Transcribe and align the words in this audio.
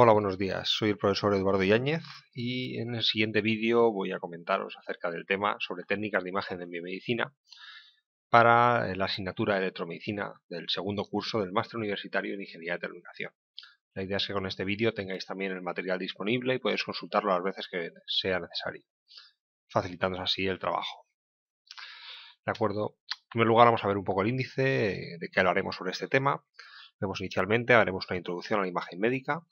Hola, 0.00 0.12
buenos 0.12 0.38
días. 0.38 0.68
Soy 0.68 0.90
el 0.90 0.96
profesor 0.96 1.34
Eduardo 1.34 1.64
Yáñez 1.64 2.04
y 2.32 2.78
en 2.78 2.94
el 2.94 3.02
siguiente 3.02 3.40
vídeo 3.40 3.90
voy 3.90 4.12
a 4.12 4.20
comentaros 4.20 4.76
acerca 4.76 5.10
del 5.10 5.26
tema 5.26 5.56
sobre 5.58 5.82
técnicas 5.82 6.22
de 6.22 6.30
imagen 6.30 6.62
en 6.62 6.70
biomedicina 6.70 7.34
para 8.28 8.94
la 8.94 9.06
asignatura 9.06 9.54
de 9.54 9.62
electromedicina 9.62 10.34
del 10.48 10.68
segundo 10.68 11.04
curso 11.04 11.40
del 11.40 11.50
máster 11.50 11.78
universitario 11.78 12.34
en 12.34 12.42
ingeniería 12.42 12.74
de 12.74 12.78
telecomunicación. 12.78 13.32
La 13.92 14.04
idea 14.04 14.18
es 14.18 14.26
que 14.28 14.34
con 14.34 14.46
este 14.46 14.64
vídeo 14.64 14.94
tengáis 14.94 15.26
también 15.26 15.50
el 15.50 15.62
material 15.62 15.98
disponible 15.98 16.54
y 16.54 16.58
podéis 16.60 16.84
consultarlo 16.84 17.32
las 17.32 17.42
veces 17.42 17.66
que 17.68 17.90
sea 18.06 18.38
necesario, 18.38 18.84
facilitándoos 19.68 20.22
así 20.22 20.46
el 20.46 20.60
trabajo. 20.60 21.08
De 22.46 22.52
acuerdo, 22.52 22.98
en 23.10 23.30
primer 23.30 23.48
lugar 23.48 23.66
vamos 23.66 23.82
a 23.82 23.88
ver 23.88 23.96
un 23.98 24.04
poco 24.04 24.22
el 24.22 24.28
índice 24.28 25.16
de 25.18 25.28
qué 25.32 25.40
hablaremos 25.40 25.74
sobre 25.74 25.90
este 25.90 26.06
tema. 26.06 26.44
Vemos 27.00 27.20
inicialmente, 27.20 27.72
haremos 27.74 28.06
una 28.08 28.16
introducción 28.16 28.60
a 28.60 28.62
la 28.62 28.68
imagen 28.68 29.00
médica, 29.00 29.42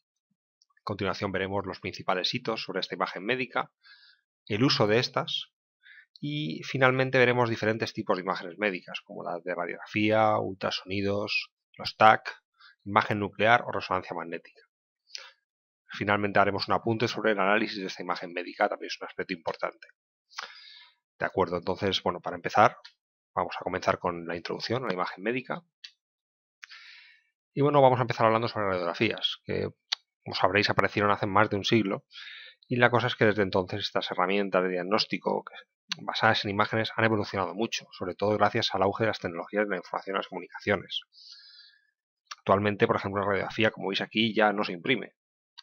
continuación 0.86 1.32
veremos 1.32 1.66
los 1.66 1.80
principales 1.80 2.32
hitos 2.32 2.62
sobre 2.62 2.80
esta 2.80 2.94
imagen 2.94 3.24
médica, 3.24 3.72
el 4.46 4.62
uso 4.62 4.86
de 4.86 5.00
estas 5.00 5.52
y 6.20 6.62
finalmente 6.62 7.18
veremos 7.18 7.50
diferentes 7.50 7.92
tipos 7.92 8.16
de 8.16 8.22
imágenes 8.22 8.56
médicas 8.56 9.00
como 9.04 9.24
las 9.24 9.42
de 9.42 9.54
radiografía, 9.54 10.38
ultrasonidos, 10.38 11.50
los 11.76 11.96
TAC, 11.96 12.40
imagen 12.84 13.18
nuclear 13.18 13.62
o 13.66 13.72
resonancia 13.72 14.14
magnética. 14.16 14.62
Finalmente 15.88 16.38
haremos 16.38 16.68
un 16.68 16.74
apunte 16.74 17.08
sobre 17.08 17.32
el 17.32 17.40
análisis 17.40 17.80
de 17.80 17.86
esta 17.86 18.02
imagen 18.02 18.32
médica, 18.32 18.68
también 18.68 18.86
es 18.86 18.98
un 19.00 19.08
aspecto 19.08 19.34
importante. 19.34 19.88
De 21.18 21.26
acuerdo, 21.26 21.56
entonces, 21.56 22.00
bueno, 22.02 22.20
para 22.20 22.36
empezar, 22.36 22.76
vamos 23.34 23.56
a 23.58 23.64
comenzar 23.64 23.98
con 23.98 24.26
la 24.26 24.36
introducción 24.36 24.84
a 24.84 24.86
la 24.86 24.94
imagen 24.94 25.24
médica. 25.24 25.62
Y 27.54 27.62
bueno, 27.62 27.82
vamos 27.82 27.98
a 27.98 28.02
empezar 28.02 28.26
hablando 28.26 28.48
sobre 28.48 28.66
radiografías, 28.66 29.38
que 29.44 29.70
como 30.26 30.34
sabréis, 30.34 30.68
aparecieron 30.68 31.12
hace 31.12 31.26
más 31.26 31.48
de 31.50 31.56
un 31.56 31.64
siglo. 31.64 32.04
Y 32.66 32.76
la 32.76 32.90
cosa 32.90 33.06
es 33.06 33.14
que 33.14 33.26
desde 33.26 33.42
entonces 33.42 33.80
estas 33.80 34.10
herramientas 34.10 34.60
de 34.64 34.70
diagnóstico 34.70 35.44
basadas 36.02 36.44
en 36.44 36.50
imágenes 36.50 36.90
han 36.96 37.04
evolucionado 37.04 37.54
mucho, 37.54 37.86
sobre 37.92 38.16
todo 38.16 38.36
gracias 38.36 38.74
al 38.74 38.82
auge 38.82 39.04
de 39.04 39.08
las 39.08 39.20
tecnologías 39.20 39.66
de 39.66 39.70
la 39.70 39.76
información 39.76 40.16
y 40.16 40.18
las 40.18 40.26
comunicaciones. 40.26 41.02
Actualmente, 42.38 42.88
por 42.88 42.96
ejemplo, 42.96 43.20
la 43.22 43.28
radiografía, 43.28 43.70
como 43.70 43.88
veis 43.88 44.00
aquí, 44.00 44.34
ya 44.34 44.52
no 44.52 44.64
se 44.64 44.72
imprime. 44.72 45.14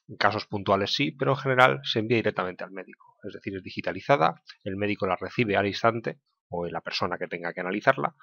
En 0.08 0.16
casos 0.16 0.46
puntuales 0.46 0.94
sí, 0.94 1.12
pero 1.12 1.32
en 1.32 1.38
general 1.38 1.82
se 1.84 2.00
envía 2.00 2.16
directamente 2.16 2.64
al 2.64 2.72
médico. 2.72 3.18
Es 3.28 3.34
decir, 3.34 3.58
es 3.58 3.64
digitalizada, 3.64 4.42
el 4.64 4.78
médico 4.78 5.08
la 5.08 5.18
recibe 5.18 5.58
al 5.58 5.68
instante, 5.68 6.22
o 6.48 6.68
la 6.68 6.80
persona 6.80 7.18
que 7.18 7.28
tenga 7.28 7.52
que 7.52 7.60
analizarla, 7.60 8.16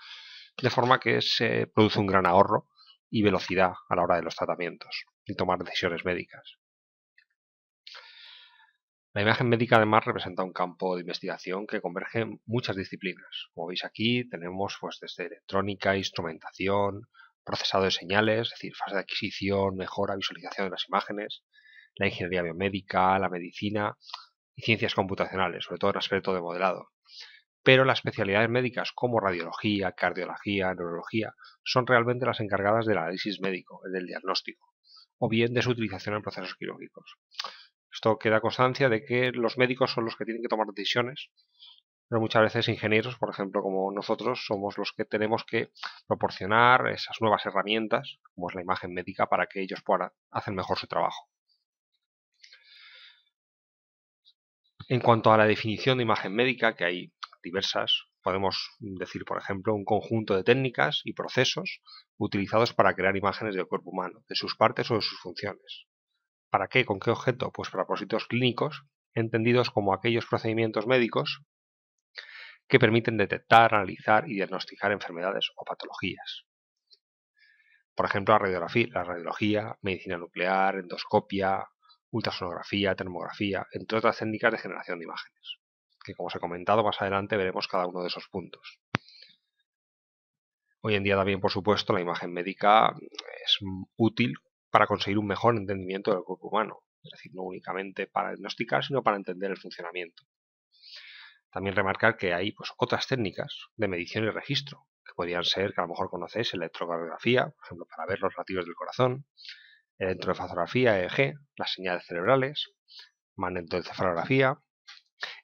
de 0.56 0.70
forma 0.70 1.00
que 1.00 1.20
se 1.20 1.66
produce 1.66 1.98
un 1.98 2.06
gran 2.06 2.24
ahorro 2.24 2.68
y 3.10 3.22
velocidad 3.22 3.72
a 3.88 3.96
la 3.96 4.02
hora 4.02 4.16
de 4.16 4.22
los 4.22 4.36
tratamientos 4.36 5.04
y 5.24 5.34
tomar 5.34 5.58
decisiones 5.58 6.04
médicas. 6.04 6.58
La 9.12 9.22
imagen 9.22 9.48
médica 9.48 9.76
además 9.76 10.04
representa 10.04 10.44
un 10.44 10.52
campo 10.52 10.94
de 10.94 11.00
investigación 11.00 11.66
que 11.66 11.80
converge 11.80 12.20
en 12.20 12.40
muchas 12.46 12.76
disciplinas. 12.76 13.48
Como 13.52 13.66
veis 13.66 13.84
aquí 13.84 14.28
tenemos 14.28 14.78
pues, 14.80 14.98
desde 15.00 15.26
electrónica, 15.26 15.96
instrumentación, 15.96 17.08
procesado 17.44 17.84
de 17.84 17.90
señales, 17.90 18.46
es 18.46 18.50
decir, 18.50 18.72
fase 18.76 18.94
de 18.94 19.00
adquisición, 19.00 19.76
mejora, 19.76 20.14
visualización 20.14 20.68
de 20.68 20.70
las 20.70 20.88
imágenes, 20.88 21.42
la 21.96 22.06
ingeniería 22.06 22.42
biomédica, 22.42 23.18
la 23.18 23.28
medicina 23.28 23.96
y 24.54 24.62
ciencias 24.62 24.94
computacionales, 24.94 25.64
sobre 25.64 25.78
todo 25.80 25.90
en 25.90 25.96
aspecto 25.96 26.32
de 26.32 26.40
modelado 26.40 26.90
pero 27.62 27.84
las 27.84 27.98
especialidades 27.98 28.48
médicas 28.48 28.92
como 28.92 29.20
radiología, 29.20 29.92
cardiología, 29.92 30.74
neurología 30.74 31.34
son 31.62 31.86
realmente 31.86 32.26
las 32.26 32.40
encargadas 32.40 32.86
del 32.86 32.98
análisis 32.98 33.40
médico, 33.40 33.80
del 33.92 34.06
diagnóstico, 34.06 34.74
o 35.18 35.28
bien 35.28 35.52
de 35.52 35.62
su 35.62 35.70
utilización 35.70 36.16
en 36.16 36.22
procesos 36.22 36.54
quirúrgicos. 36.54 37.16
Esto 37.92 38.18
queda 38.18 38.40
constancia 38.40 38.88
de 38.88 39.04
que 39.04 39.32
los 39.32 39.58
médicos 39.58 39.92
son 39.92 40.04
los 40.04 40.16
que 40.16 40.24
tienen 40.24 40.42
que 40.42 40.48
tomar 40.48 40.66
decisiones, 40.68 41.30
pero 42.08 42.20
muchas 42.20 42.42
veces 42.42 42.68
ingenieros, 42.68 43.16
por 43.16 43.30
ejemplo, 43.30 43.62
como 43.62 43.92
nosotros, 43.92 44.44
somos 44.44 44.78
los 44.78 44.92
que 44.92 45.04
tenemos 45.04 45.44
que 45.44 45.70
proporcionar 46.08 46.88
esas 46.88 47.20
nuevas 47.20 47.44
herramientas, 47.46 48.18
como 48.34 48.48
es 48.48 48.54
la 48.54 48.62
imagen 48.62 48.92
médica, 48.92 49.26
para 49.26 49.46
que 49.46 49.60
ellos 49.62 49.82
puedan 49.84 50.10
hacer 50.30 50.54
mejor 50.54 50.78
su 50.78 50.86
trabajo. 50.86 51.28
En 54.88 55.00
cuanto 55.00 55.32
a 55.32 55.36
la 55.36 55.46
definición 55.46 55.98
de 55.98 56.02
imagen 56.02 56.34
médica, 56.34 56.74
que 56.74 56.84
hay 56.84 57.12
diversas, 57.42 58.04
podemos 58.22 58.70
decir, 58.78 59.24
por 59.24 59.38
ejemplo, 59.38 59.74
un 59.74 59.84
conjunto 59.84 60.36
de 60.36 60.44
técnicas 60.44 61.00
y 61.04 61.14
procesos 61.14 61.80
utilizados 62.18 62.74
para 62.74 62.94
crear 62.94 63.16
imágenes 63.16 63.54
del 63.54 63.66
cuerpo 63.66 63.90
humano, 63.90 64.22
de 64.28 64.34
sus 64.34 64.56
partes 64.56 64.90
o 64.90 64.96
de 64.96 65.02
sus 65.02 65.18
funciones. 65.20 65.86
¿Para 66.50 66.68
qué? 66.68 66.84
¿Con 66.84 67.00
qué 67.00 67.10
objeto? 67.10 67.50
Pues 67.52 67.70
para 67.70 67.84
propósitos 67.84 68.26
clínicos, 68.26 68.84
entendidos 69.14 69.70
como 69.70 69.94
aquellos 69.94 70.26
procedimientos 70.26 70.86
médicos 70.86 71.42
que 72.68 72.78
permiten 72.78 73.16
detectar, 73.16 73.74
analizar 73.74 74.28
y 74.28 74.34
diagnosticar 74.34 74.92
enfermedades 74.92 75.50
o 75.56 75.64
patologías. 75.64 76.44
Por 77.94 78.06
ejemplo, 78.06 78.34
la 78.34 78.38
radiografía, 78.38 78.86
la 78.92 79.04
radiología, 79.04 79.76
medicina 79.82 80.16
nuclear, 80.16 80.76
endoscopia, 80.76 81.66
ultrasonografía, 82.10 82.94
termografía, 82.94 83.66
entre 83.72 83.98
otras 83.98 84.18
técnicas 84.18 84.52
de 84.52 84.58
generación 84.58 84.98
de 84.98 85.04
imágenes 85.04 85.60
que 86.04 86.14
como 86.14 86.28
os 86.28 86.34
he 86.34 86.40
comentado 86.40 86.84
más 86.84 87.00
adelante 87.00 87.36
veremos 87.36 87.68
cada 87.68 87.86
uno 87.86 88.02
de 88.02 88.08
esos 88.08 88.28
puntos. 88.28 88.80
Hoy 90.82 90.94
en 90.94 91.02
día 91.02 91.16
también, 91.16 91.40
por 91.40 91.50
supuesto, 91.50 91.92
la 91.92 92.00
imagen 92.00 92.32
médica 92.32 92.94
es 93.44 93.58
útil 93.96 94.34
para 94.70 94.86
conseguir 94.86 95.18
un 95.18 95.26
mejor 95.26 95.56
entendimiento 95.56 96.12
del 96.12 96.22
cuerpo 96.22 96.48
humano, 96.48 96.80
es 97.02 97.10
decir, 97.10 97.32
no 97.34 97.42
únicamente 97.42 98.06
para 98.06 98.30
diagnosticar, 98.30 98.82
sino 98.84 99.02
para 99.02 99.16
entender 99.16 99.50
el 99.50 99.58
funcionamiento. 99.58 100.22
También 101.50 101.76
remarcar 101.76 102.16
que 102.16 102.32
hay 102.32 102.52
pues, 102.52 102.72
otras 102.78 103.06
técnicas 103.06 103.66
de 103.76 103.88
medición 103.88 104.24
y 104.24 104.30
registro, 104.30 104.86
que 105.04 105.12
podrían 105.14 105.44
ser, 105.44 105.74
que 105.74 105.80
a 105.80 105.84
lo 105.84 105.88
mejor 105.88 106.08
conocéis, 106.08 106.54
electrocardiografía, 106.54 107.48
por 107.50 107.64
ejemplo, 107.64 107.86
para 107.86 108.06
ver 108.06 108.20
los 108.20 108.34
latidos 108.38 108.64
del 108.64 108.74
corazón, 108.74 109.26
electroencefalografía 109.98 111.00
EEG, 111.00 111.34
las 111.56 111.74
señales 111.74 112.06
cerebrales, 112.06 112.70
magnetoencefalografía, 113.36 114.58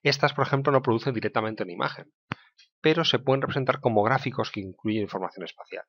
estas, 0.02 0.32
por 0.32 0.46
ejemplo, 0.46 0.72
no 0.72 0.82
producen 0.82 1.14
directamente 1.14 1.62
una 1.62 1.72
imagen, 1.72 2.12
pero 2.80 3.04
se 3.04 3.18
pueden 3.18 3.42
representar 3.42 3.80
como 3.80 4.02
gráficos 4.02 4.50
que 4.50 4.60
incluyen 4.60 5.02
información 5.02 5.44
espacial. 5.44 5.84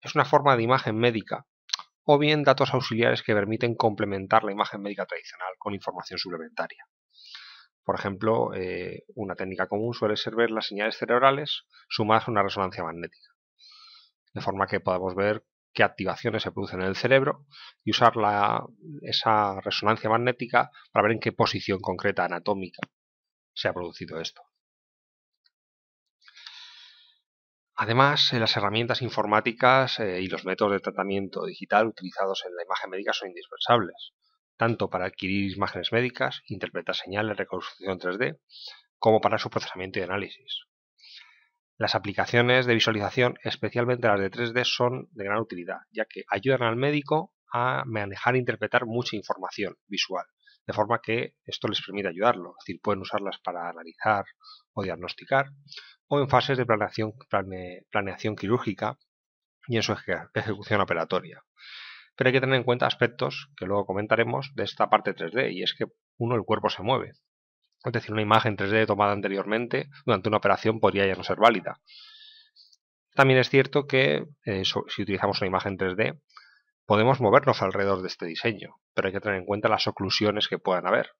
Es 0.00 0.14
una 0.14 0.24
forma 0.24 0.56
de 0.56 0.62
imagen 0.62 0.96
médica 0.96 1.46
o 2.04 2.18
bien 2.18 2.44
datos 2.44 2.74
auxiliares 2.74 3.22
que 3.22 3.34
permiten 3.34 3.74
complementar 3.74 4.44
la 4.44 4.52
imagen 4.52 4.82
médica 4.82 5.06
tradicional 5.06 5.54
con 5.58 5.74
información 5.74 6.18
suplementaria. 6.18 6.84
Por 7.82 7.96
ejemplo, 7.98 8.54
eh, 8.54 9.04
una 9.14 9.34
técnica 9.34 9.66
común 9.66 9.94
suele 9.94 10.16
ser 10.16 10.34
ver 10.36 10.50
las 10.50 10.66
señales 10.66 10.96
cerebrales 10.96 11.64
sumadas 11.88 12.28
a 12.28 12.30
una 12.30 12.42
resonancia 12.42 12.84
magnética, 12.84 13.30
de 14.32 14.40
forma 14.40 14.66
que 14.66 14.80
podamos 14.80 15.14
ver 15.14 15.44
qué 15.72 15.82
activaciones 15.82 16.42
se 16.42 16.52
producen 16.52 16.80
en 16.80 16.86
el 16.86 16.96
cerebro 16.96 17.46
y 17.82 17.90
usar 17.90 18.12
esa 19.02 19.60
resonancia 19.60 20.08
magnética 20.08 20.70
para 20.92 21.02
ver 21.02 21.12
en 21.12 21.20
qué 21.20 21.32
posición 21.32 21.80
concreta 21.80 22.24
anatómica 22.24 22.80
se 23.54 23.68
ha 23.68 23.72
producido 23.72 24.20
esto. 24.20 24.42
Además, 27.76 28.32
eh, 28.32 28.38
las 28.38 28.56
herramientas 28.56 29.02
informáticas 29.02 29.98
eh, 29.98 30.20
y 30.20 30.28
los 30.28 30.44
métodos 30.44 30.72
de 30.72 30.80
tratamiento 30.80 31.44
digital 31.44 31.88
utilizados 31.88 32.44
en 32.46 32.54
la 32.54 32.62
imagen 32.62 32.90
médica 32.90 33.12
son 33.12 33.30
indispensables, 33.30 34.12
tanto 34.56 34.88
para 34.88 35.06
adquirir 35.06 35.52
imágenes 35.52 35.90
médicas, 35.90 36.42
interpretar 36.46 36.94
señales, 36.94 37.36
reconstrucción 37.36 37.98
3D, 37.98 38.38
como 38.98 39.20
para 39.20 39.38
su 39.38 39.50
procesamiento 39.50 39.98
y 39.98 40.02
análisis. 40.02 40.66
Las 41.76 41.96
aplicaciones 41.96 42.66
de 42.66 42.74
visualización, 42.74 43.38
especialmente 43.42 44.06
las 44.06 44.20
de 44.20 44.30
3D, 44.30 44.64
son 44.64 45.08
de 45.10 45.24
gran 45.24 45.40
utilidad, 45.40 45.78
ya 45.90 46.04
que 46.04 46.22
ayudan 46.30 46.62
al 46.62 46.76
médico 46.76 47.34
a 47.52 47.82
manejar 47.86 48.36
e 48.36 48.38
interpretar 48.38 48.86
mucha 48.86 49.16
información 49.16 49.76
visual, 49.88 50.26
de 50.66 50.72
forma 50.72 51.00
que 51.00 51.34
esto 51.44 51.68
les 51.68 51.82
permite 51.82 52.08
ayudarlo, 52.08 52.54
es 52.58 52.64
decir, 52.64 52.80
pueden 52.82 53.02
usarlas 53.02 53.38
para 53.38 53.68
analizar 53.68 54.24
o 54.72 54.82
diagnosticar, 54.82 55.50
o 56.08 56.20
en 56.20 56.28
fases 56.28 56.58
de 56.58 56.66
planeación, 56.66 57.12
planeación 57.90 58.36
quirúrgica 58.36 58.98
y 59.66 59.76
en 59.76 59.82
su 59.82 59.94
ejecución 60.34 60.80
operatoria. 60.80 61.42
Pero 62.16 62.28
hay 62.28 62.32
que 62.32 62.40
tener 62.40 62.56
en 62.56 62.64
cuenta 62.64 62.86
aspectos 62.86 63.50
que 63.56 63.66
luego 63.66 63.86
comentaremos 63.86 64.52
de 64.54 64.64
esta 64.64 64.88
parte 64.88 65.14
3D, 65.14 65.52
y 65.52 65.62
es 65.62 65.74
que 65.74 65.86
uno, 66.16 66.36
el 66.36 66.44
cuerpo 66.44 66.70
se 66.70 66.82
mueve. 66.82 67.12
Es 67.84 67.92
decir, 67.92 68.12
una 68.12 68.22
imagen 68.22 68.56
3D 68.56 68.86
tomada 68.86 69.12
anteriormente 69.12 69.88
durante 70.06 70.28
una 70.28 70.38
operación 70.38 70.80
podría 70.80 71.06
ya 71.06 71.16
no 71.16 71.24
ser 71.24 71.36
válida. 71.36 71.80
También 73.14 73.38
es 73.38 73.50
cierto 73.50 73.86
que 73.86 74.24
eh, 74.44 74.64
si 74.64 75.02
utilizamos 75.02 75.40
una 75.40 75.48
imagen 75.48 75.76
3D, 75.76 76.20
Podemos 76.86 77.20
movernos 77.20 77.62
alrededor 77.62 78.02
de 78.02 78.08
este 78.08 78.26
diseño, 78.26 78.76
pero 78.92 79.08
hay 79.08 79.14
que 79.14 79.20
tener 79.20 79.38
en 79.38 79.46
cuenta 79.46 79.68
las 79.68 79.86
oclusiones 79.86 80.48
que 80.48 80.58
puedan 80.58 80.86
haber, 80.86 81.10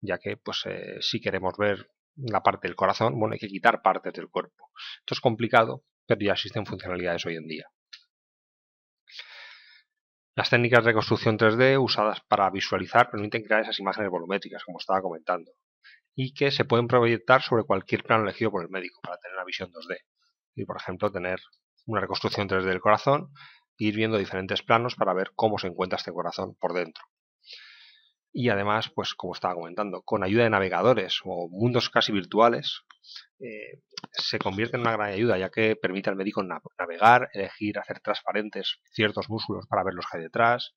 ya 0.00 0.18
que 0.18 0.36
pues, 0.36 0.64
eh, 0.66 0.98
si 1.00 1.20
queremos 1.20 1.56
ver 1.56 1.90
la 2.16 2.42
parte 2.42 2.68
del 2.68 2.76
corazón, 2.76 3.18
bueno, 3.18 3.32
hay 3.32 3.38
que 3.38 3.48
quitar 3.48 3.80
partes 3.80 4.12
del 4.12 4.28
cuerpo. 4.28 4.70
Esto 5.00 5.14
es 5.14 5.20
complicado, 5.20 5.84
pero 6.06 6.20
ya 6.20 6.32
existen 6.32 6.66
funcionalidades 6.66 7.24
hoy 7.26 7.36
en 7.36 7.46
día. 7.46 7.66
Las 10.34 10.50
técnicas 10.50 10.84
de 10.84 10.90
reconstrucción 10.90 11.36
3D 11.36 11.82
usadas 11.82 12.20
para 12.28 12.48
visualizar 12.50 13.10
permiten 13.10 13.42
crear 13.42 13.62
esas 13.62 13.80
imágenes 13.80 14.10
volumétricas, 14.10 14.62
como 14.62 14.78
estaba 14.78 15.02
comentando, 15.02 15.50
y 16.14 16.32
que 16.32 16.50
se 16.50 16.64
pueden 16.64 16.86
proyectar 16.86 17.42
sobre 17.42 17.64
cualquier 17.64 18.04
plano 18.04 18.24
elegido 18.24 18.50
por 18.50 18.62
el 18.62 18.68
médico 18.68 19.00
para 19.02 19.16
tener 19.18 19.36
una 19.36 19.44
visión 19.44 19.72
2D. 19.72 19.98
Y, 20.54 20.64
por 20.64 20.76
ejemplo, 20.76 21.10
tener 21.10 21.40
una 21.86 22.00
reconstrucción 22.02 22.48
3D 22.48 22.64
del 22.64 22.80
corazón 22.80 23.32
ir 23.78 23.96
viendo 23.96 24.18
diferentes 24.18 24.62
planos 24.62 24.96
para 24.96 25.14
ver 25.14 25.30
cómo 25.34 25.58
se 25.58 25.68
encuentra 25.68 25.96
este 25.96 26.12
corazón 26.12 26.56
por 26.60 26.74
dentro. 26.74 27.04
Y 28.32 28.50
además, 28.50 28.90
pues 28.94 29.14
como 29.14 29.32
estaba 29.32 29.54
comentando, 29.54 30.02
con 30.02 30.22
ayuda 30.22 30.44
de 30.44 30.50
navegadores 30.50 31.20
o 31.24 31.48
mundos 31.48 31.88
casi 31.88 32.12
virtuales, 32.12 32.82
eh, 33.40 33.82
se 34.12 34.38
convierte 34.38 34.76
en 34.76 34.82
una 34.82 34.92
gran 34.92 35.12
ayuda, 35.12 35.38
ya 35.38 35.50
que 35.50 35.76
permite 35.76 36.10
al 36.10 36.16
médico 36.16 36.42
navegar, 36.42 37.30
elegir, 37.32 37.78
hacer 37.78 38.00
transparentes 38.00 38.78
ciertos 38.92 39.30
músculos 39.30 39.66
para 39.66 39.82
ver 39.82 39.94
los 39.94 40.06
que 40.06 40.18
hay 40.18 40.24
detrás, 40.24 40.74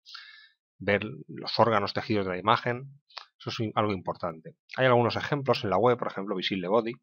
ver 0.77 1.03
los 1.27 1.59
órganos 1.59 1.93
tejidos 1.93 2.25
de 2.25 2.31
la 2.31 2.37
imagen. 2.39 3.01
Eso 3.39 3.49
es 3.49 3.71
algo 3.75 3.91
importante. 3.91 4.55
Hay 4.77 4.85
algunos 4.85 5.15
ejemplos 5.15 5.63
en 5.63 5.71
la 5.71 5.77
web, 5.77 5.97
por 5.97 6.07
ejemplo, 6.07 6.35
Visible 6.35 6.67
Body 6.67 6.93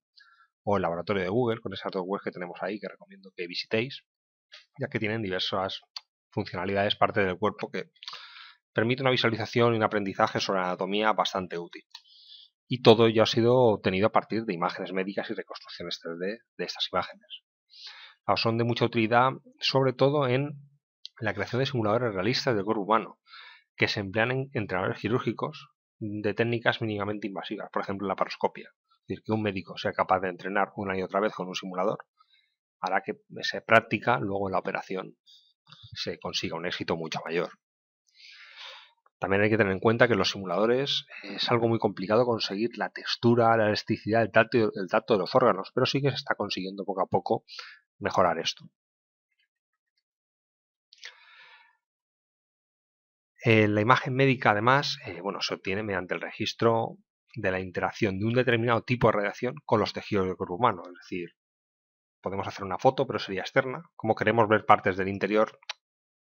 o 0.65 0.77
el 0.77 0.83
laboratorio 0.83 1.23
de 1.23 1.29
Google, 1.29 1.61
con 1.61 1.73
esas 1.73 1.93
dos 1.93 2.03
webs 2.07 2.25
que 2.25 2.31
tenemos 2.31 2.59
ahí 2.63 2.79
que 2.81 2.89
recomiendo 2.89 3.31
que 3.37 3.47
visitéis, 3.47 4.05
ya 4.79 4.89
que 4.89 4.99
tienen 4.99 5.23
diversas 5.23 5.81
funcionalidades, 6.31 6.97
parte 6.97 7.25
del 7.25 7.39
cuerpo 7.39 7.71
que 7.71 7.91
permite 8.73 9.03
una 9.03 9.11
visualización 9.11 9.75
y 9.75 9.77
un 9.77 9.83
aprendizaje 9.83 10.41
sobre 10.41 10.61
anatomía 10.61 11.13
bastante 11.13 11.59
útil. 11.59 11.83
Y 12.69 12.83
todo 12.83 13.09
ya 13.09 13.23
ha 13.23 13.27
sido 13.27 13.57
obtenido 13.57 14.09
a 14.09 14.13
partir 14.13 14.45
de 14.45 14.55
imágenes 14.55 14.93
médicas 14.93 15.31
y 15.31 15.35
reconstrucciones 15.35 16.01
3D 16.05 16.39
de 16.57 16.65
estas 16.65 16.89
imágenes. 16.93 17.43
Son 18.37 18.59
de 18.59 18.65
mucha 18.65 18.85
utilidad, 18.85 19.31
sobre 19.59 19.95
todo 19.95 20.29
en 20.29 20.53
la 21.19 21.33
creación 21.33 21.61
de 21.61 21.67
simuladores 21.67 22.15
realistas 22.15 22.55
del 22.55 22.65
cuerpo 22.65 22.83
humano, 22.83 23.19
que 23.75 23.89
se 23.89 24.01
emplean 24.01 24.31
en 24.31 24.51
entrenadores 24.53 25.01
quirúrgicos 25.01 25.71
de 25.99 26.35
técnicas 26.35 26.83
mínimamente 26.83 27.27
invasivas, 27.27 27.71
por 27.73 27.83
ejemplo 27.83 28.07
la 28.07 28.17
paroscopia. 28.17 28.69
Es 28.69 29.07
decir, 29.09 29.25
que 29.25 29.33
un 29.33 29.43
médico 29.43 29.79
sea 29.79 29.93
capaz 29.93 30.21
de 30.21 30.29
entrenar 30.29 30.73
una 30.77 30.97
y 30.97 31.03
otra 31.03 31.21
vez 31.21 31.33
con 31.33 31.49
un 31.49 31.55
simulador 31.55 31.99
hará 32.81 33.03
que 33.03 33.21
esa 33.37 33.61
práctica 33.61 34.19
luego 34.19 34.49
en 34.49 34.53
la 34.53 34.59
operación 34.59 35.17
se 35.95 36.19
consiga 36.19 36.57
un 36.57 36.67
éxito 36.67 36.97
mucho 36.97 37.21
mayor. 37.25 37.51
También 39.19 39.43
hay 39.43 39.51
que 39.51 39.57
tener 39.57 39.73
en 39.73 39.81
cuenta 39.81 40.07
que 40.07 40.15
los 40.15 40.31
simuladores 40.31 41.07
es 41.25 41.51
algo 41.51 41.69
muy 41.69 41.81
complicado 41.81 42.25
conseguir 42.25 42.79
la 42.79 42.91
textura, 42.91 43.57
la 43.57 43.67
elasticidad, 43.67 44.23
el 44.23 44.31
tacto, 44.31 44.71
el 44.75 44.89
tacto 44.89 45.15
de 45.15 45.19
los 45.19 45.35
órganos, 45.35 45.73
pero 45.75 45.87
sí 45.87 46.01
que 46.01 46.11
se 46.11 46.17
está 46.17 46.37
consiguiendo 46.37 46.85
poco 46.85 47.03
a 47.03 47.07
poco 47.07 47.45
mejorar 47.99 48.39
esto. 48.39 48.65
Eh, 53.45 53.67
la 53.67 53.81
imagen 53.81 54.15
médica, 54.15 54.51
además, 54.51 54.99
eh, 55.07 55.21
bueno, 55.21 55.41
se 55.41 55.55
obtiene 55.55 55.83
mediante 55.83 56.15
el 56.15 56.21
registro 56.21 56.97
de 57.35 57.51
la 57.51 57.61
interacción 57.61 58.19
de 58.19 58.27
un 58.27 58.35
determinado 58.35 58.83
tipo 58.83 59.09
de 59.09 59.13
radiación 59.13 59.55
con 59.65 59.81
los 59.81 59.93
tejidos 59.93 60.27
del 60.27 60.37
cuerpo 60.37 60.57
humano. 60.57 60.83
Es 60.87 60.95
decir, 60.95 61.31
podemos 62.29 62.47
hacer 62.47 62.65
una 62.65 62.79
foto, 62.79 63.07
pero 63.07 63.19
sería 63.19 63.41
externa. 63.41 63.91
Como 63.97 64.15
queremos 64.15 64.49
ver 64.49 64.67
partes 64.67 64.99
del 64.99 65.09
interior, 65.09 65.59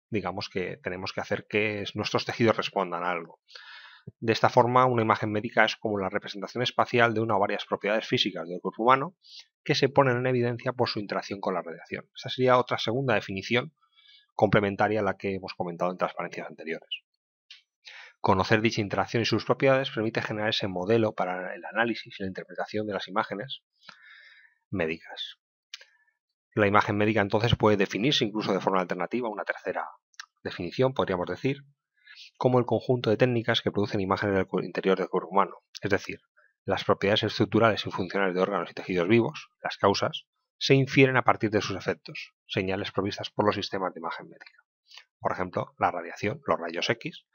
digamos 0.09 0.49
que 0.49 0.77
tenemos 0.77 1.13
que 1.13 1.21
hacer 1.21 1.47
que 1.49 1.85
nuestros 1.95 2.25
tejidos 2.25 2.57
respondan 2.57 3.03
a 3.03 3.11
algo. 3.11 3.41
De 4.21 4.33
esta 4.33 4.49
forma, 4.49 4.87
una 4.87 5.03
imagen 5.03 5.33
médica 5.33 5.65
es 5.65 5.75
como 5.75 5.99
la 5.99 6.09
representación 6.09 6.63
espacial 6.63 7.13
de 7.13 7.21
una 7.21 7.37
o 7.37 7.41
varias 7.41 7.65
propiedades 7.65 8.07
físicas 8.07 8.49
del 8.49 8.61
cuerpo 8.61 8.85
humano 8.85 9.17
que 9.65 9.75
se 9.75 9.89
ponen 9.89 10.19
en 10.19 10.27
evidencia 10.29 10.73
por 10.73 10.89
su 10.89 11.01
interacción 11.01 11.41
con 11.41 11.55
la 11.55 11.63
radiación. 11.63 12.09
Esa 12.15 12.29
sería 12.29 12.57
otra 12.57 12.79
segunda 12.79 13.15
definición 13.15 13.75
complementaria 14.37 15.01
a 15.01 15.03
la 15.03 15.17
que 15.17 15.35
hemos 15.35 15.55
comentado 15.55 15.91
en 15.91 15.99
transparencias 15.99 16.47
anteriores. 16.47 17.03
Conocer 18.21 18.61
dicha 18.61 18.81
interacción 18.81 19.25
y 19.25 19.27
sus 19.27 19.45
propiedades 19.45 19.91
permite 19.91 20.23
generar 20.23 20.51
ese 20.51 20.69
modelo 20.69 21.13
para 21.13 21.53
el 21.55 21.65
análisis 21.65 22.15
y 22.19 22.23
la 22.23 22.29
interpretación 22.29 22.87
de 22.87 22.95
las 22.95 23.09
imágenes 23.09 23.63
médicas. 24.71 25.39
La 26.57 26.67
imagen 26.67 26.97
médica 26.97 27.21
entonces 27.21 27.55
puede 27.55 27.77
definirse 27.77 28.25
incluso 28.25 28.51
de 28.51 28.61
forma 28.61 28.81
alternativa, 28.81 29.29
una 29.29 29.45
tercera 29.45 29.91
definición, 30.43 30.95
podríamos 30.95 31.27
decir, 31.27 31.59
como 32.39 32.59
el 32.59 32.65
conjunto 32.65 33.11
de 33.11 33.19
técnicas 33.19 33.61
que 33.61 33.71
producen 33.71 34.01
imágenes 34.01 34.37
del 34.37 34.65
interior 34.65 34.97
del 34.97 35.11
cuerpo 35.11 35.29
humano, 35.29 35.59
es 35.83 35.91
decir, 35.91 36.19
las 36.65 36.83
propiedades 36.83 37.25
estructurales 37.25 37.85
y 37.85 37.91
funcionales 37.91 38.35
de 38.35 38.41
órganos 38.41 38.71
y 38.71 38.73
tejidos 38.73 39.07
vivos, 39.07 39.51
las 39.63 39.77
causas, 39.77 40.25
se 40.57 40.75
infieren 40.75 41.19
a 41.19 41.25
partir 41.25 41.51
de 41.51 41.61
sus 41.61 41.77
efectos, 41.77 42.33
señales 42.47 42.91
provistas 42.91 43.29
por 43.29 43.45
los 43.45 43.55
sistemas 43.55 43.93
de 43.93 44.01
imagen 44.01 44.27
médica. 44.27 44.63
Por 45.19 45.33
ejemplo, 45.33 45.75
la 45.79 45.91
radiación, 45.91 46.41
los 46.47 46.59
rayos 46.59 46.89
X, 46.89 47.27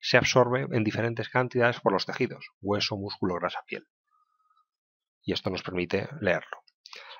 se 0.00 0.16
absorbe 0.16 0.66
en 0.72 0.82
diferentes 0.82 1.28
cantidades 1.28 1.78
por 1.80 1.92
los 1.92 2.06
tejidos, 2.06 2.48
hueso, 2.62 2.96
músculo, 2.96 3.34
grasa, 3.34 3.60
piel. 3.66 3.86
Y 5.24 5.34
esto 5.34 5.50
nos 5.50 5.62
permite 5.62 6.08
leerlo. 6.22 6.61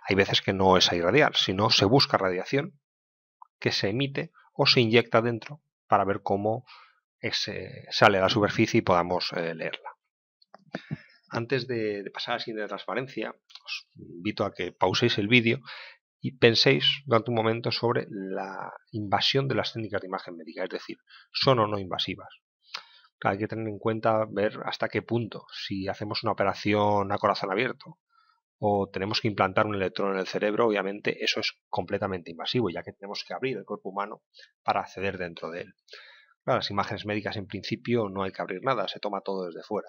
Hay 0.09 0.17
veces 0.17 0.43
que 0.43 0.53
no 0.53 0.77
es 0.77 0.91
a 0.91 0.97
irradiar, 0.97 1.37
sino 1.37 1.71
se 1.71 1.85
busca 1.85 2.19
radiación 2.19 2.79
que 3.59 3.73
se 3.73 3.89
emite 3.89 4.33
o 4.53 4.67
se 4.67 4.81
inyecta 4.81 5.23
dentro 5.23 5.63
para 5.87 6.05
ver 6.05 6.23
cómo 6.23 6.65
sale 7.31 8.19
a 8.19 8.23
la 8.23 8.29
superficie 8.29 8.79
y 8.79 8.83
podamos 8.83 9.33
eh, 9.33 9.55
leerla. 9.55 9.91
Antes 11.29 11.67
de, 11.67 12.05
pasar 12.13 12.35
a 12.35 12.37
la 12.37 12.41
siguiente 12.41 12.69
transparencia, 12.69 13.31
os 13.65 13.89
invito 13.95 14.45
a 14.45 14.53
que 14.53 14.73
pauséis 14.73 15.17
el 15.19 15.29
vídeo 15.29 15.61
y 16.21 16.37
penséis 16.37 17.03
durante 17.07 17.31
un 17.31 17.37
momento 17.37 17.71
sobre 17.73 18.07
la 18.11 18.73
invasión 18.91 19.49
de 19.49 19.55
las 19.55 19.73
técnicas 19.73 20.03
de 20.03 20.09
imagen 20.09 20.37
médica, 20.37 20.65
es 20.65 20.71
decir, 20.71 20.99
son 21.33 21.61
o 21.61 21.67
no 21.67 21.79
invasivas. 21.79 22.29
Hay 23.25 23.39
que 23.39 23.49
tener 23.49 23.69
en 23.69 23.79
cuenta 23.79 24.27
ver 24.29 24.59
hasta 24.65 24.89
qué 24.89 25.01
punto, 25.01 25.47
si 25.53 25.89
hacemos 25.89 26.23
una 26.23 26.33
operación 26.33 27.13
a 27.13 27.19
corazón 27.19 27.53
abierto, 27.53 27.99
o 28.65 28.89
tenemos 28.89 29.21
que 29.21 29.27
implantar 29.27 29.67
un 29.67 29.75
electrón 29.75 30.13
en 30.13 30.21
el 30.21 30.29
cerebro, 30.29 30.69
obviamente 30.69 31.25
eso 31.25 31.41
es 31.41 31.53
completamente 31.69 32.31
invasivo, 32.31 32.71
ya 32.71 32.85
que 32.85 32.93
tenemos 32.93 33.25
que 33.27 33.35
abrir 33.35 33.57
el 33.57 33.65
cuerpo 33.65 33.89
humano 33.89 34.23
para 34.63 34.83
acceder 34.83 35.19
dentro 35.19 35.51
de 35.51 35.63
él. 35.63 35.75
las 36.45 36.71
imágenes 36.71 37.05
médicas 37.05 37.37
en 37.37 37.49
principio 37.49 38.09
no 38.09 38.23
hay 38.23 38.31
que 38.31 38.41
abrir 38.41 38.63
nada, 38.63 38.87
se 38.87 39.01
toma 39.01 39.21
todo 39.21 39.47
desde 39.47 39.65
fuera. 39.65 39.89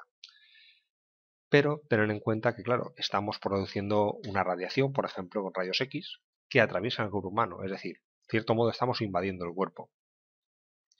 Pero 1.49 1.81
tener 1.87 2.09
en 2.09 2.19
cuenta 2.19 2.55
que, 2.55 2.63
claro, 2.63 2.95
estamos 2.97 3.37
produciendo 3.37 4.17
una 4.27 4.43
radiación, 4.43 4.91
por 4.91 5.05
ejemplo, 5.05 5.43
con 5.43 5.53
rayos 5.53 5.79
X, 5.79 6.21
que 6.49 6.59
atraviesan 6.59 7.05
el 7.05 7.11
cuerpo 7.11 7.29
humano, 7.29 7.63
es 7.63 7.69
decir, 7.69 7.97
de 7.97 8.31
cierto 8.31 8.55
modo 8.55 8.71
estamos 8.71 9.01
invadiendo 9.01 9.45
el 9.45 9.53
cuerpo. 9.53 9.91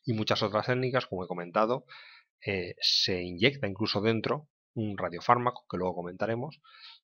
Y 0.06 0.14
muchas 0.14 0.44
otras 0.44 0.68
técnicas, 0.68 1.08
como 1.08 1.24
he 1.24 1.28
comentado, 1.28 1.86
eh, 2.46 2.76
se 2.82 3.24
inyecta 3.24 3.68
incluso 3.68 4.00
dentro 4.00 4.48
un 4.76 4.98
radiofármaco, 4.98 5.66
que 5.70 5.78
luego 5.78 5.96
comentaremos, 5.96 6.60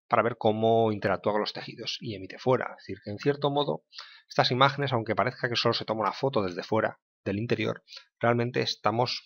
para 0.09 0.23
ver 0.23 0.37
cómo 0.37 0.91
interactúa 0.91 1.33
con 1.33 1.41
los 1.41 1.53
tejidos 1.53 1.97
y 2.01 2.15
emite 2.15 2.39
fuera. 2.39 2.75
Es 2.77 2.85
decir, 2.85 2.97
que 3.03 3.11
en 3.11 3.19
cierto 3.19 3.49
modo 3.51 3.83
estas 4.27 4.51
imágenes, 4.51 4.91
aunque 4.91 5.15
parezca 5.15 5.47
que 5.47 5.55
solo 5.55 5.73
se 5.73 5.85
toma 5.85 6.01
una 6.01 6.11
foto 6.11 6.41
desde 6.43 6.63
fuera 6.63 6.99
del 7.23 7.37
interior, 7.37 7.83
realmente 8.19 8.61
estamos 8.61 9.23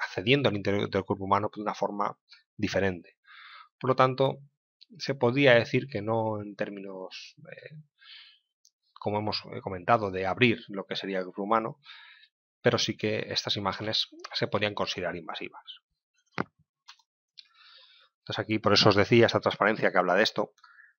accediendo 0.00 0.48
al 0.48 0.56
interior 0.56 0.88
del 0.88 1.04
cuerpo 1.04 1.24
humano 1.24 1.50
de 1.54 1.62
una 1.62 1.74
forma 1.74 2.18
diferente. 2.56 3.16
Por 3.80 3.88
lo 3.88 3.96
tanto, 3.96 4.38
se 4.98 5.14
podría 5.14 5.54
decir 5.54 5.88
que 5.88 6.02
no 6.02 6.40
en 6.42 6.56
términos, 6.56 7.34
como 8.92 9.18
hemos 9.18 9.42
comentado, 9.62 10.10
de 10.10 10.26
abrir 10.26 10.62
lo 10.68 10.84
que 10.84 10.96
sería 10.96 11.18
el 11.18 11.24
cuerpo 11.24 11.42
humano, 11.42 11.80
pero 12.60 12.78
sí 12.78 12.96
que 12.96 13.26
estas 13.30 13.56
imágenes 13.56 14.08
se 14.34 14.46
podrían 14.46 14.74
considerar 14.74 15.16
invasivas. 15.16 15.80
Entonces 18.28 18.44
aquí 18.44 18.58
por 18.58 18.74
eso 18.74 18.90
os 18.90 18.94
decía 18.94 19.24
esta 19.24 19.40
transparencia 19.40 19.90
que 19.90 19.96
habla 19.96 20.14
de 20.14 20.22
esto. 20.22 20.52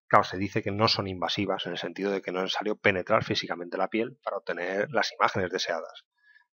Claro, 0.08 0.24
se 0.24 0.38
dice 0.38 0.64
que 0.64 0.72
no 0.72 0.88
son 0.88 1.08
invasivas 1.08 1.64
en 1.68 1.74
el 1.74 1.78
sentido 1.78 2.10
de 2.10 2.24
que 2.24 2.32
no 2.32 2.40
es 2.40 2.46
necesario 2.46 2.76
penetrar 2.76 3.24
físicamente 3.24 3.78
la 3.78 3.88
piel 3.88 4.18
para 4.24 4.38
obtener 4.38 4.90
las 4.90 5.12
imágenes 5.14 5.52
deseadas. 5.52 6.06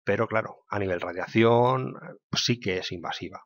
Pero 0.04 0.28
claro, 0.28 0.66
a 0.70 0.78
nivel 0.78 1.02
radiación 1.02 1.96
pues 2.30 2.44
sí 2.46 2.60
que 2.60 2.78
es 2.78 2.92
invasiva. 2.92 3.46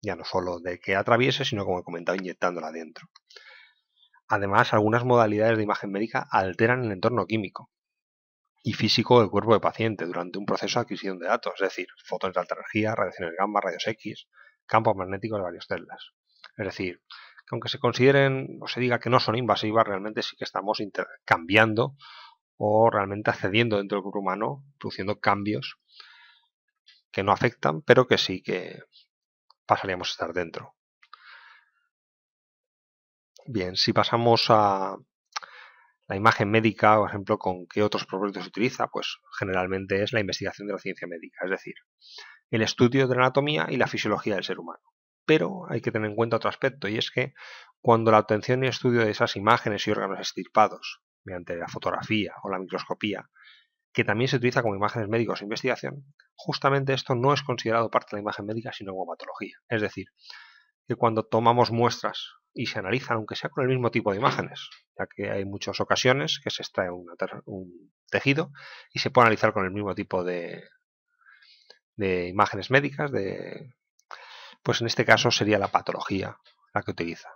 Ya 0.00 0.14
no 0.14 0.24
solo 0.24 0.60
de 0.60 0.78
que 0.78 0.94
atraviese, 0.94 1.44
sino 1.44 1.64
como 1.64 1.80
he 1.80 1.82
comentado, 1.82 2.16
inyectándola 2.16 2.70
dentro. 2.70 3.08
Además, 4.28 4.72
algunas 4.72 5.04
modalidades 5.04 5.56
de 5.56 5.64
imagen 5.64 5.90
médica 5.90 6.24
alteran 6.30 6.84
el 6.84 6.92
entorno 6.92 7.26
químico 7.26 7.72
y 8.62 8.74
físico 8.74 9.18
del 9.18 9.30
cuerpo 9.30 9.54
del 9.54 9.60
paciente 9.60 10.06
durante 10.06 10.38
un 10.38 10.46
proceso 10.46 10.78
de 10.78 10.84
adquisición 10.84 11.18
de 11.18 11.26
datos, 11.26 11.54
es 11.56 11.62
decir, 11.62 11.88
fotones 12.04 12.34
de 12.34 12.40
alta 12.42 12.54
energía, 12.54 12.94
radiaciones 12.94 13.34
gamma, 13.36 13.60
rayos 13.60 13.88
X, 13.88 14.28
campos 14.66 14.94
magnéticos 14.94 15.40
de 15.40 15.42
varias 15.42 15.66
celdas. 15.66 16.12
Es 16.60 16.66
decir, 16.66 17.00
que 17.46 17.52
aunque 17.52 17.70
se 17.70 17.78
consideren 17.78 18.58
o 18.60 18.68
se 18.68 18.80
diga 18.80 19.00
que 19.00 19.08
no 19.08 19.18
son 19.18 19.36
invasivas, 19.36 19.86
realmente 19.86 20.22
sí 20.22 20.36
que 20.36 20.44
estamos 20.44 20.78
cambiando 21.24 21.96
o 22.58 22.90
realmente 22.90 23.30
accediendo 23.30 23.78
dentro 23.78 23.96
del 23.96 24.02
cuerpo 24.02 24.18
humano, 24.20 24.62
produciendo 24.78 25.20
cambios 25.20 25.78
que 27.10 27.22
no 27.22 27.32
afectan, 27.32 27.80
pero 27.80 28.06
que 28.06 28.18
sí 28.18 28.42
que 28.42 28.82
pasaríamos 29.64 30.10
a 30.10 30.12
estar 30.12 30.32
dentro. 30.34 30.74
Bien, 33.46 33.74
si 33.76 33.92
pasamos 33.92 34.46
a 34.50 34.96
La 36.08 36.16
imagen 36.16 36.50
médica, 36.50 36.96
por 36.98 37.08
ejemplo, 37.08 37.38
¿con 37.38 37.66
qué 37.68 37.82
otros 37.82 38.04
propósitos 38.04 38.42
se 38.42 38.48
utiliza? 38.48 38.88
Pues 38.88 39.18
generalmente 39.38 40.02
es 40.02 40.12
la 40.12 40.20
investigación 40.20 40.66
de 40.66 40.74
la 40.74 40.80
ciencia 40.80 41.06
médica, 41.08 41.44
es 41.44 41.50
decir, 41.52 41.74
el 42.50 42.62
estudio 42.62 43.08
de 43.08 43.14
la 43.14 43.22
anatomía 43.22 43.66
y 43.70 43.76
la 43.76 43.86
fisiología 43.86 44.34
del 44.34 44.44
ser 44.44 44.58
humano. 44.58 44.82
Pero 45.30 45.64
hay 45.68 45.80
que 45.80 45.92
tener 45.92 46.10
en 46.10 46.16
cuenta 46.16 46.38
otro 46.38 46.50
aspecto 46.50 46.88
y 46.88 46.98
es 46.98 47.12
que 47.12 47.34
cuando 47.80 48.10
la 48.10 48.18
obtención 48.18 48.64
y 48.64 48.66
estudio 48.66 49.02
de 49.04 49.12
esas 49.12 49.36
imágenes 49.36 49.86
y 49.86 49.92
órganos 49.92 50.18
estirpados 50.18 51.02
mediante 51.22 51.54
la 51.54 51.68
fotografía 51.68 52.34
o 52.42 52.50
la 52.50 52.58
microscopía, 52.58 53.30
que 53.92 54.02
también 54.02 54.26
se 54.26 54.38
utiliza 54.38 54.60
como 54.60 54.74
imágenes 54.74 55.08
médicas 55.08 55.40
o 55.40 55.44
investigación, 55.44 56.04
justamente 56.34 56.94
esto 56.94 57.14
no 57.14 57.32
es 57.32 57.44
considerado 57.44 57.92
parte 57.92 58.08
de 58.10 58.16
la 58.16 58.22
imagen 58.22 58.44
médica 58.44 58.72
sino 58.72 58.90
como 58.90 59.06
patología. 59.06 59.56
Es 59.68 59.80
decir, 59.80 60.06
que 60.88 60.96
cuando 60.96 61.22
tomamos 61.22 61.70
muestras 61.70 62.32
y 62.52 62.66
se 62.66 62.80
analizan, 62.80 63.18
aunque 63.18 63.36
sea 63.36 63.50
con 63.50 63.62
el 63.62 63.70
mismo 63.70 63.92
tipo 63.92 64.10
de 64.10 64.18
imágenes, 64.18 64.68
ya 64.98 65.06
que 65.06 65.30
hay 65.30 65.44
muchas 65.44 65.78
ocasiones 65.78 66.40
que 66.42 66.50
se 66.50 66.62
extrae 66.62 66.90
un 66.90 67.92
tejido 68.10 68.50
y 68.92 68.98
se 68.98 69.10
puede 69.10 69.26
analizar 69.26 69.52
con 69.52 69.64
el 69.64 69.70
mismo 69.70 69.94
tipo 69.94 70.24
de, 70.24 70.64
de 71.94 72.26
imágenes 72.26 72.72
médicas, 72.72 73.12
de, 73.12 73.76
pues 74.62 74.80
en 74.80 74.86
este 74.86 75.04
caso 75.04 75.30
sería 75.30 75.58
la 75.58 75.68
patología 75.68 76.36
la 76.74 76.82
que 76.82 76.90
utiliza. 76.90 77.30